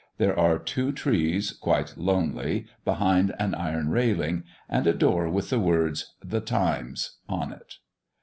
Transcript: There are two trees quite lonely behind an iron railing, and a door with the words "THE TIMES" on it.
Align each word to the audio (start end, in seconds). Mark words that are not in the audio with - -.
There 0.17 0.35
are 0.35 0.57
two 0.57 0.91
trees 0.91 1.51
quite 1.51 1.95
lonely 1.95 2.65
behind 2.83 3.35
an 3.37 3.53
iron 3.53 3.89
railing, 3.89 4.45
and 4.67 4.87
a 4.87 4.93
door 4.95 5.29
with 5.29 5.51
the 5.51 5.59
words 5.59 6.15
"THE 6.25 6.41
TIMES" 6.41 7.19
on 7.29 7.51
it. 7.53 7.75